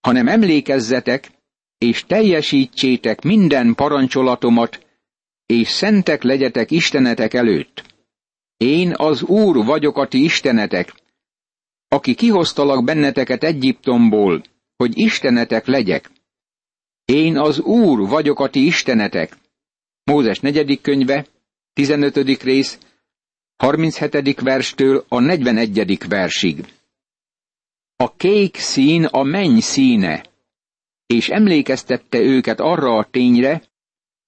hanem 0.01 0.27
emlékezzetek, 0.27 1.31
és 1.77 2.03
teljesítsétek 2.05 3.21
minden 3.21 3.73
parancsolatomat, 3.75 4.85
és 5.45 5.67
szentek 5.67 6.23
legyetek 6.23 6.71
istenetek 6.71 7.33
előtt. 7.33 7.83
Én 8.57 8.93
az 8.95 9.23
Úr 9.23 9.65
vagyok 9.65 9.97
a 9.97 10.07
ti 10.07 10.23
istenetek, 10.23 10.93
aki 11.87 12.15
kihoztalak 12.15 12.83
benneteket 12.83 13.43
Egyiptomból, 13.43 14.43
hogy 14.77 14.97
istenetek 14.97 15.65
legyek. 15.65 16.11
Én 17.05 17.37
az 17.37 17.59
Úr 17.59 18.07
vagyok 18.07 18.39
a 18.39 18.49
ti 18.49 18.65
istenetek. 18.65 19.37
Mózes 20.03 20.39
negyedik 20.39 20.81
könyve, 20.81 21.25
15. 21.73 22.43
rész, 22.43 22.79
37. 23.57 24.41
verstől 24.41 25.05
a 25.07 25.19
41. 25.19 26.07
versig. 26.07 26.65
A 27.95 28.15
kék 28.15 28.57
szín 28.57 29.05
a 29.05 29.23
menny 29.23 29.59
színe, 29.59 30.25
és 31.05 31.29
emlékeztette 31.29 32.19
őket 32.19 32.59
arra 32.59 32.97
a 32.97 33.07
tényre, 33.11 33.63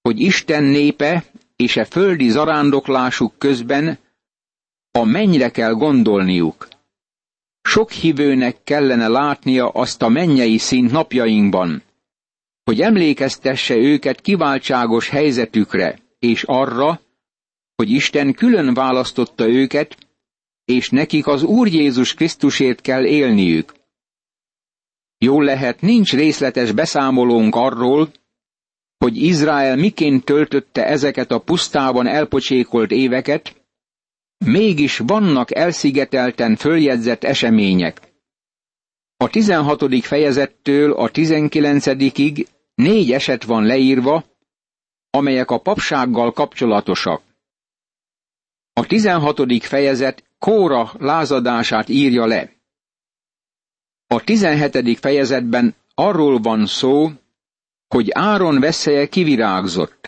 hogy 0.02 0.20
Isten 0.20 0.64
népe 0.64 1.24
és 1.56 1.76
e 1.76 1.84
földi 1.84 2.28
zarándoklásuk 2.28 3.38
közben 3.38 3.98
a 4.90 5.04
mennyre 5.04 5.50
kell 5.50 5.72
gondolniuk. 5.72 6.68
Sok 7.70 7.90
hívőnek 7.90 8.56
kellene 8.64 9.08
látnia 9.08 9.68
azt 9.68 10.02
a 10.02 10.08
mennyei 10.08 10.58
szint 10.58 10.90
napjainkban, 10.90 11.82
hogy 12.64 12.80
emlékeztesse 12.80 13.76
őket 13.76 14.20
kiváltságos 14.20 15.08
helyzetükre, 15.08 15.98
és 16.18 16.42
arra, 16.42 17.00
hogy 17.76 17.90
Isten 17.90 18.32
külön 18.32 18.74
választotta 18.74 19.48
őket, 19.48 19.96
és 20.64 20.90
nekik 20.90 21.26
az 21.26 21.42
Úr 21.42 21.66
Jézus 21.66 22.14
Krisztusért 22.14 22.80
kell 22.80 23.04
élniük. 23.04 23.74
Jól 25.18 25.44
lehet, 25.44 25.80
nincs 25.80 26.12
részletes 26.12 26.72
beszámolónk 26.72 27.54
arról, 27.54 28.10
hogy 28.98 29.16
Izrael 29.16 29.76
miként 29.76 30.24
töltötte 30.24 30.86
ezeket 30.86 31.30
a 31.30 31.38
pusztában 31.38 32.06
elpocsékolt 32.06 32.90
éveket, 32.90 33.57
mégis 34.38 34.98
vannak 34.98 35.54
elszigetelten 35.54 36.56
följegyzett 36.56 37.24
események. 37.24 38.00
A 39.16 39.28
16. 39.28 40.04
fejezettől 40.04 40.92
a 40.92 41.10
19 41.10 41.86
négy 42.74 43.12
eset 43.12 43.44
van 43.44 43.64
leírva, 43.64 44.24
amelyek 45.10 45.50
a 45.50 45.58
papsággal 45.58 46.32
kapcsolatosak. 46.32 47.22
A 48.72 48.86
16. 48.86 49.62
fejezet 49.64 50.24
Kóra 50.38 50.92
lázadását 50.98 51.88
írja 51.88 52.26
le. 52.26 52.52
A 54.06 54.24
17. 54.24 54.98
fejezetben 54.98 55.74
arról 55.94 56.38
van 56.38 56.66
szó, 56.66 57.10
hogy 57.88 58.08
Áron 58.12 58.60
veszeje 58.60 59.08
kivirágzott. 59.08 60.07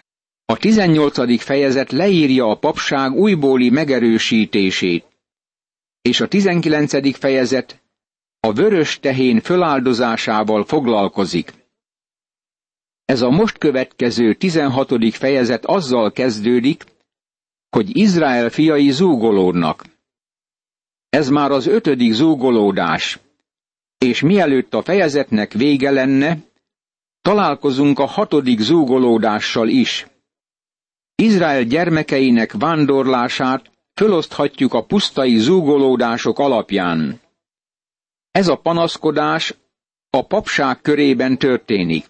A 0.51 0.57
18. 0.57 1.41
fejezet 1.43 1.93
leírja 1.93 2.51
a 2.51 2.55
papság 2.59 3.13
újbóli 3.13 3.71
megerősítését, 3.71 5.05
és 6.03 6.21
a 6.21 6.29
19. 6.29 7.17
fejezet 7.19 7.83
a 8.41 8.53
vörös 8.53 8.99
tehén 9.01 9.41
föláldozásával 9.41 10.65
foglalkozik. 10.65 11.53
Ez 13.05 13.21
a 13.23 13.31
most 13.31 13.59
következő 13.59 14.35
16. 14.35 15.15
fejezet 15.15 15.67
azzal 15.67 16.13
kezdődik, 16.13 16.85
hogy 17.71 17.97
Izrael 17.97 18.49
fiai 18.51 18.91
zúgolódnak. 18.91 19.85
Ez 21.09 21.29
már 21.29 21.51
az 21.51 21.67
ötödik 21.67 22.13
zúgolódás, 22.13 23.19
és 23.99 24.21
mielőtt 24.21 24.75
a 24.75 24.83
fejezetnek 24.83 25.53
vége 25.53 25.91
lenne, 25.91 26.39
találkozunk 27.21 27.99
a 27.99 28.07
hatodik 28.07 28.61
zúgolódással 28.61 29.69
is. 29.69 30.10
Izrael 31.20 31.62
gyermekeinek 31.62 32.52
vándorlását 32.52 33.70
föloszthatjuk 33.94 34.74
a 34.74 34.85
pusztai 34.85 35.38
zúgolódások 35.38 36.38
alapján. 36.38 37.20
Ez 38.30 38.48
a 38.48 38.56
panaszkodás 38.56 39.54
a 40.11 40.26
papság 40.26 40.80
körében 40.80 41.38
történik. 41.38 42.06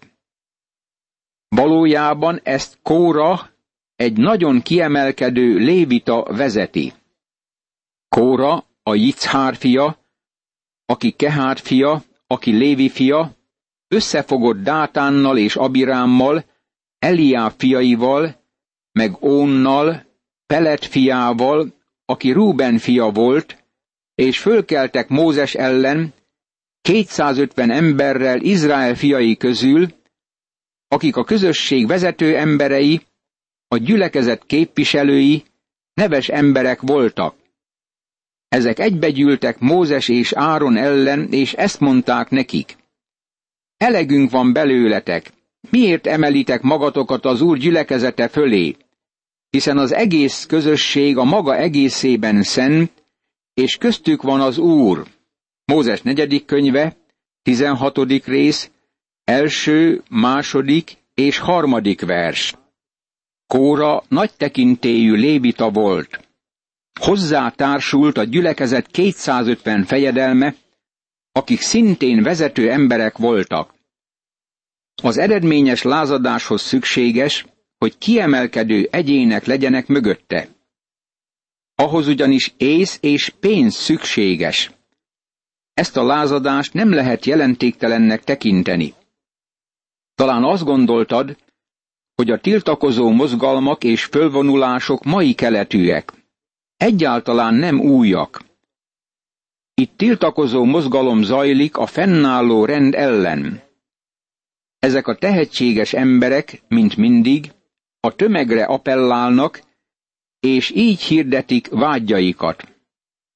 Valójában 1.47 2.39
ezt 2.43 2.79
Kóra, 2.83 3.49
egy 3.95 4.17
nagyon 4.17 4.61
kiemelkedő 4.61 5.57
lévita 5.57 6.23
vezeti. 6.23 6.93
Kóra, 8.09 8.65
a 8.83 8.93
Jickhár 8.93 9.55
fia, 9.55 9.97
aki 10.85 11.11
Kehár 11.11 11.57
fia, 11.57 12.03
aki 12.27 12.51
Lévi 12.51 12.89
fia, 12.89 13.31
összefogott 13.87 14.57
Dátánnal 14.57 15.37
és 15.37 15.55
Abirámmal, 15.55 16.45
Eliá 16.99 17.49
fiaival, 17.49 18.40
meg 18.91 19.23
Ónnal, 19.23 20.05
Pelet 20.45 20.85
fiával, 20.85 21.73
aki 22.05 22.31
Rúben 22.31 22.77
fia 22.77 23.09
volt, 23.11 23.63
és 24.15 24.39
fölkeltek 24.39 25.07
Mózes 25.09 25.53
ellen, 25.53 26.13
250 26.81 27.69
emberrel 27.71 28.41
Izrael 28.41 28.95
fiai 28.95 29.37
közül, 29.37 29.87
akik 30.87 31.15
a 31.15 31.23
közösség 31.23 31.87
vezető 31.87 32.37
emberei, 32.37 33.01
a 33.67 33.77
gyülekezet 33.77 34.45
képviselői, 34.45 35.43
neves 35.93 36.29
emberek 36.29 36.81
voltak. 36.81 37.35
Ezek 38.47 38.79
egybegyűltek 38.79 39.59
Mózes 39.59 40.07
és 40.07 40.33
Áron 40.33 40.77
ellen, 40.77 41.27
és 41.31 41.53
ezt 41.53 41.79
mondták 41.79 42.29
nekik. 42.29 42.77
Elegünk 43.77 44.31
van 44.31 44.53
belőletek, 44.53 45.31
miért 45.69 46.07
emelitek 46.07 46.61
magatokat 46.61 47.25
az 47.25 47.41
Úr 47.41 47.57
gyülekezete 47.57 48.27
fölé? 48.27 48.75
Hiszen 49.49 49.77
az 49.77 49.93
egész 49.93 50.45
közösség 50.45 51.17
a 51.17 51.23
maga 51.23 51.55
egészében 51.55 52.43
szent, 52.43 52.91
és 53.53 53.77
köztük 53.77 54.21
van 54.21 54.41
az 54.41 54.57
Úr. 54.57 55.05
Mózes 55.65 56.01
negyedik 56.01 56.45
könyve, 56.45 56.95
16. 57.43 57.97
rész, 58.25 58.71
első, 59.23 60.03
második 60.09 60.97
és 61.13 61.37
harmadik 61.37 62.01
vers. 62.01 62.55
Kóra 63.47 64.03
nagy 64.07 64.31
tekintélyű 64.37 65.13
lévita 65.13 65.69
volt. 65.69 66.27
Hozzá 66.99 67.49
társult 67.49 68.17
a 68.17 68.23
gyülekezet 68.23 68.87
250 68.87 69.83
fejedelme, 69.83 70.55
akik 71.31 71.59
szintén 71.61 72.23
vezető 72.23 72.71
emberek 72.71 73.17
voltak. 73.17 73.73
Az 75.01 75.17
eredményes 75.17 75.81
lázadáshoz 75.81 76.61
szükséges, 76.61 77.45
hogy 77.77 77.97
kiemelkedő 77.97 78.87
egyének 78.91 79.45
legyenek 79.45 79.87
mögötte. 79.87 80.47
Ahhoz 81.75 82.07
ugyanis 82.07 82.53
ész 82.57 82.97
és 83.01 83.29
pénz 83.39 83.75
szükséges. 83.75 84.71
Ezt 85.73 85.97
a 85.97 86.03
lázadást 86.03 86.73
nem 86.73 86.93
lehet 86.93 87.25
jelentéktelennek 87.25 88.23
tekinteni. 88.23 88.93
Talán 90.15 90.43
azt 90.43 90.63
gondoltad, 90.63 91.37
hogy 92.15 92.29
a 92.29 92.39
tiltakozó 92.39 93.09
mozgalmak 93.09 93.83
és 93.83 94.03
fölvonulások 94.03 95.03
mai 95.03 95.33
keletűek. 95.33 96.13
Egyáltalán 96.77 97.53
nem 97.53 97.79
újak. 97.79 98.41
Itt 99.73 99.97
tiltakozó 99.97 100.63
mozgalom 100.63 101.23
zajlik 101.23 101.77
a 101.77 101.85
fennálló 101.85 102.65
rend 102.65 102.93
ellen. 102.93 103.70
Ezek 104.81 105.07
a 105.07 105.15
tehetséges 105.15 105.93
emberek, 105.93 106.61
mint 106.67 106.97
mindig, 106.97 107.51
a 107.99 108.15
tömegre 108.15 108.63
appellálnak, 108.63 109.61
és 110.39 110.71
így 110.75 111.01
hirdetik 111.01 111.67
vágyjaikat. 111.69 112.67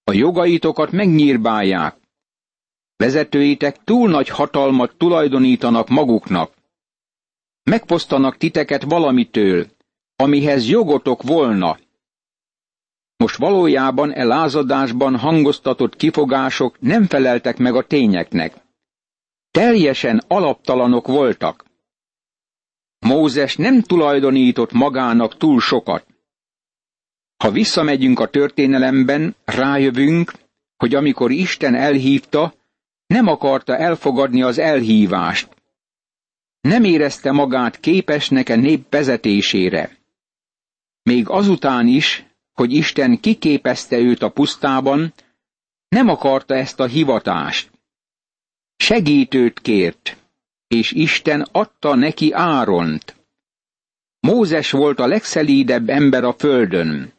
A 0.04 0.14
jogaitokat 0.14 0.92
megnyírbálják. 0.92 1.96
Vezetőitek 2.96 3.84
túl 3.84 4.10
nagy 4.10 4.30
hatalmat 4.30 4.96
tulajdonítanak 4.98 5.90
maguknak. 5.90 6.54
megfosztanak 7.64 8.38
titeket 8.38 8.84
valamitől, 8.84 9.68
amihez 10.16 10.70
jogotok 10.70 11.24
volna. 11.24 11.78
Most 13.18 13.38
valójában 13.38 14.12
e 14.12 14.24
lázadásban 14.24 15.18
hangoztatott 15.18 15.96
kifogások 15.96 16.80
nem 16.80 17.06
feleltek 17.08 17.58
meg 17.58 17.76
a 17.76 17.88
tényeknek. 17.88 18.65
Teljesen 19.56 20.24
alaptalanok 20.28 21.08
voltak. 21.08 21.66
Mózes 23.00 23.56
nem 23.56 23.82
tulajdonított 23.82 24.72
magának 24.72 25.38
túl 25.38 25.60
sokat. 25.60 26.06
Ha 27.38 27.52
visszamegyünk 27.52 28.20
a 28.20 28.30
történelemben, 28.30 29.36
rájövünk, 29.46 30.34
hogy 30.78 30.96
amikor 30.96 31.32
Isten 31.32 31.76
elhívta, 31.76 32.54
nem 33.08 33.28
akarta 33.28 33.78
elfogadni 33.78 34.42
az 34.42 34.58
elhívást. 34.58 35.50
Nem 36.62 36.84
érezte 36.84 37.32
magát 37.32 37.80
képesnek 37.80 38.50
a 38.50 38.56
nép 38.56 38.90
vezetésére. 38.90 39.98
Még 41.04 41.30
azután 41.30 41.88
is, 41.88 42.26
hogy 42.54 42.74
Isten 42.74 43.20
kiképezte 43.20 43.98
őt 43.98 44.22
a 44.22 44.30
pusztában, 44.30 45.14
nem 45.88 46.10
akarta 46.10 46.56
ezt 46.56 46.80
a 46.80 46.86
hivatást. 46.86 47.74
Segítőt 48.76 49.60
kért, 49.60 50.18
és 50.68 50.92
Isten 50.92 51.48
adta 51.52 51.96
neki 51.96 52.32
Áront. 52.32 53.16
Mózes 54.20 54.72
volt 54.72 55.00
a 55.00 55.08
legszelídebb 55.08 55.90
ember 55.90 56.24
a 56.24 56.34
földön. 56.34 57.14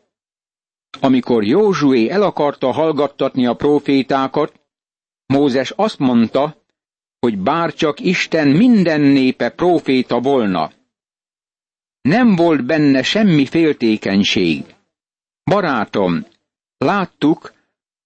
Amikor 1.00 1.44
Józsué 1.44 2.08
el 2.08 2.22
akarta 2.22 2.72
hallgattatni 2.72 3.46
a 3.46 3.54
profétákat, 3.54 4.60
Mózes 5.26 5.70
azt 5.70 5.98
mondta, 5.98 6.56
hogy 7.18 7.38
bárcsak 7.38 8.00
Isten 8.00 8.48
minden 8.48 9.00
népe 9.00 9.50
proféta 9.50 10.20
volna. 10.20 10.70
Nem 12.00 12.36
volt 12.36 12.64
benne 12.64 13.02
semmi 13.02 13.46
féltékenység. 13.46 14.74
Barátom, 15.44 16.26
láttuk, 16.78 17.52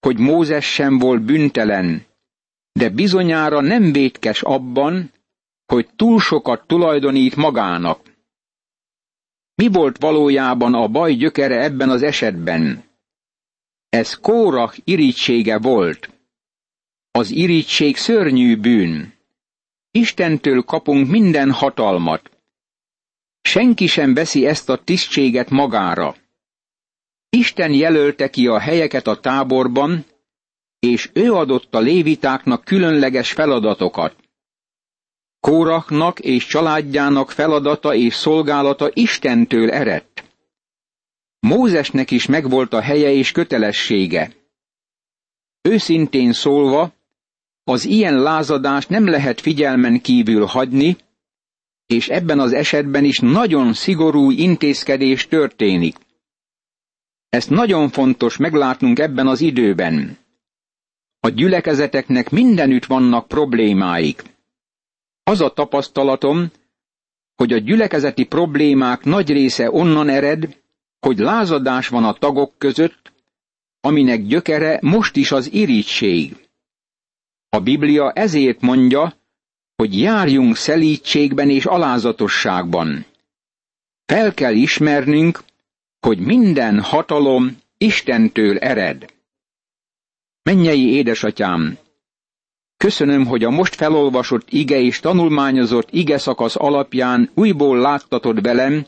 hogy 0.00 0.18
Mózes 0.18 0.72
sem 0.72 0.98
volt 0.98 1.22
büntelen, 1.22 2.06
de 2.72 2.88
bizonyára 2.88 3.60
nem 3.60 3.92
vétkes 3.92 4.42
abban, 4.42 5.12
hogy 5.66 5.88
túl 5.96 6.20
sokat 6.20 6.66
tulajdonít 6.66 7.36
magának. 7.36 8.10
Mi 9.54 9.68
volt 9.68 9.98
valójában 9.98 10.74
a 10.74 10.88
baj 10.88 11.12
gyökere 11.12 11.62
ebben 11.62 11.90
az 11.90 12.02
esetben? 12.02 12.84
Ez 13.88 14.14
Kórach 14.14 14.78
irítsége 14.84 15.58
volt. 15.58 16.10
Az 17.10 17.30
irítség 17.30 17.96
szörnyű 17.96 18.56
bűn. 18.56 19.12
Istentől 19.90 20.62
kapunk 20.62 21.08
minden 21.08 21.50
hatalmat. 21.50 22.30
Senki 23.42 23.86
sem 23.86 24.14
veszi 24.14 24.46
ezt 24.46 24.68
a 24.68 24.84
tisztséget 24.84 25.50
magára. 25.50 26.16
Isten 27.28 27.72
jelölte 27.72 28.30
ki 28.30 28.46
a 28.46 28.58
helyeket 28.58 29.06
a 29.06 29.20
táborban, 29.20 30.04
és 30.80 31.10
ő 31.12 31.32
adott 31.32 31.74
a 31.74 31.78
lévitáknak 31.78 32.64
különleges 32.64 33.32
feladatokat. 33.32 34.16
Kórachnak 35.40 36.18
és 36.18 36.46
családjának 36.46 37.30
feladata 37.30 37.94
és 37.94 38.14
szolgálata 38.14 38.90
Istentől 38.92 39.70
eredt. 39.70 40.24
Mózesnek 41.40 42.10
is 42.10 42.26
megvolt 42.26 42.72
a 42.72 42.80
helye 42.80 43.10
és 43.10 43.32
kötelessége. 43.32 44.32
Őszintén 45.62 46.32
szólva, 46.32 46.92
az 47.64 47.84
ilyen 47.84 48.18
lázadást 48.22 48.88
nem 48.88 49.08
lehet 49.08 49.40
figyelmen 49.40 50.00
kívül 50.00 50.44
hagyni, 50.44 50.96
és 51.86 52.08
ebben 52.08 52.40
az 52.40 52.52
esetben 52.52 53.04
is 53.04 53.18
nagyon 53.18 53.72
szigorú 53.72 54.30
intézkedés 54.30 55.28
történik. 55.28 55.96
Ezt 57.28 57.50
nagyon 57.50 57.88
fontos 57.88 58.36
meglátnunk 58.36 58.98
ebben 58.98 59.26
az 59.26 59.40
időben. 59.40 60.18
A 61.20 61.28
gyülekezeteknek 61.28 62.30
mindenütt 62.30 62.84
vannak 62.84 63.28
problémáik. 63.28 64.22
Az 65.22 65.40
a 65.40 65.52
tapasztalatom, 65.52 66.50
hogy 67.36 67.52
a 67.52 67.58
gyülekezeti 67.58 68.24
problémák 68.24 69.04
nagy 69.04 69.30
része 69.32 69.70
onnan 69.70 70.08
ered, 70.08 70.56
hogy 71.00 71.18
lázadás 71.18 71.88
van 71.88 72.04
a 72.04 72.12
tagok 72.12 72.58
között, 72.58 73.12
aminek 73.80 74.22
gyökere 74.22 74.78
most 74.82 75.16
is 75.16 75.32
az 75.32 75.52
irítség. 75.52 76.48
A 77.48 77.60
Biblia 77.60 78.12
ezért 78.12 78.60
mondja, 78.60 79.14
hogy 79.76 80.00
járjunk 80.00 80.56
szelítségben 80.56 81.50
és 81.50 81.64
alázatosságban. 81.66 83.04
Fel 84.06 84.34
kell 84.34 84.54
ismernünk, 84.54 85.42
hogy 86.00 86.18
minden 86.18 86.80
hatalom 86.80 87.58
Istentől 87.78 88.58
ered. 88.58 89.12
Mennyei 90.50 90.92
édesatyám, 90.92 91.78
köszönöm, 92.76 93.26
hogy 93.26 93.44
a 93.44 93.50
most 93.50 93.74
felolvasott 93.74 94.50
ige 94.50 94.80
és 94.80 95.00
tanulmányozott 95.00 95.88
ige 95.90 96.18
szakasz 96.18 96.56
alapján 96.56 97.30
újból 97.34 97.78
láttatod 97.78 98.42
velem, 98.42 98.86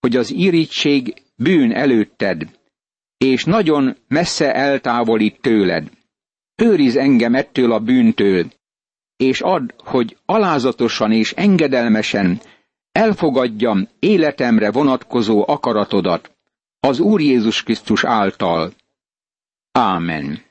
hogy 0.00 0.16
az 0.16 0.30
irítség 0.30 1.22
bűn 1.34 1.72
előtted, 1.72 2.48
és 3.18 3.44
nagyon 3.44 3.96
messze 4.08 4.54
eltávolít 4.54 5.40
tőled. 5.40 5.90
Őriz 6.62 6.96
engem 6.96 7.34
ettől 7.34 7.72
a 7.72 7.78
bűntől, 7.78 8.46
és 9.16 9.40
add, 9.40 9.72
hogy 9.84 10.16
alázatosan 10.26 11.12
és 11.12 11.32
engedelmesen 11.32 12.40
elfogadjam 12.92 13.88
életemre 13.98 14.70
vonatkozó 14.70 15.44
akaratodat 15.48 16.36
az 16.80 17.00
Úr 17.00 17.20
Jézus 17.20 17.62
Krisztus 17.62 18.04
által. 18.04 18.72
Ámen. 19.72 20.44